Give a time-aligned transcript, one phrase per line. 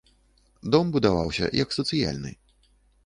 [0.75, 2.31] Дом будаваўся як сацыяльны.